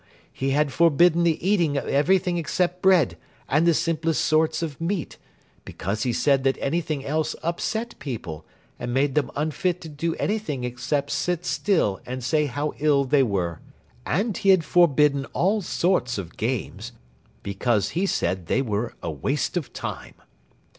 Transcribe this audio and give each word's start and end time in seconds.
He 0.33 0.49
had 0.49 0.73
forbidden 0.73 1.21
the 1.21 1.47
eating 1.47 1.77
of 1.77 1.85
everything 1.87 2.39
except 2.39 2.81
bread 2.81 3.19
and 3.47 3.67
the 3.67 3.73
simplest 3.75 4.25
sorts 4.25 4.63
of 4.63 4.81
meat, 4.81 5.19
because 5.63 6.01
he 6.01 6.11
said 6.11 6.43
that 6.43 6.57
anything 6.59 7.05
else 7.05 7.35
upset 7.43 7.93
people, 7.99 8.43
and 8.79 8.95
made 8.95 9.13
them 9.13 9.29
unfit 9.35 9.79
to 9.81 9.89
do 9.89 10.15
anything 10.15 10.63
except 10.63 11.11
sit 11.11 11.45
still 11.45 12.01
and 12.03 12.23
say 12.23 12.47
how 12.47 12.73
ill 12.79 13.05
they 13.05 13.21
were. 13.21 13.59
And 14.03 14.35
he 14.35 14.49
had 14.49 14.63
forbidden 14.65 15.25
all 15.33 15.61
sorts 15.61 16.17
of 16.17 16.35
games, 16.35 16.93
because 17.43 17.89
he 17.89 18.07
said 18.07 18.47
they 18.47 18.63
were 18.63 18.95
a 19.03 19.11
waste 19.11 19.55
of 19.55 19.71
time. 19.71 20.15